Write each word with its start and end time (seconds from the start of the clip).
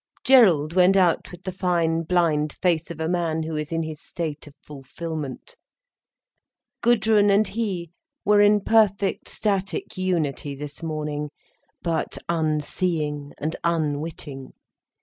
Gerald 0.23 0.73
went 0.73 0.97
out 0.97 1.29
with 1.31 1.43
the 1.43 1.51
fine, 1.51 2.01
blind 2.01 2.53
face 2.53 2.89
of 2.89 2.99
a 2.99 3.07
man 3.07 3.43
who 3.43 3.55
is 3.55 3.71
in 3.71 3.83
his 3.83 4.01
state 4.01 4.47
of 4.47 4.55
fulfilment. 4.63 5.57
Gudrun 6.81 7.29
and 7.29 7.47
he 7.47 7.91
were 8.25 8.41
in 8.41 8.61
perfect 8.61 9.29
static 9.29 9.99
unity 9.99 10.55
this 10.55 10.81
morning, 10.81 11.29
but 11.83 12.17
unseeing 12.27 13.33
and 13.37 13.55
unwitting. 13.63 14.53